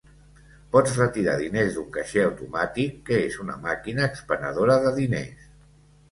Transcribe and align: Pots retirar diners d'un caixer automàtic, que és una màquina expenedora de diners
Pots 0.75 0.93
retirar 0.99 1.33
diners 1.41 1.75
d'un 1.75 1.91
caixer 1.97 2.23
automàtic, 2.29 2.95
que 3.09 3.19
és 3.25 3.37
una 3.43 3.57
màquina 3.65 4.07
expenedora 4.13 4.79
de 4.87 4.95
diners 4.97 5.45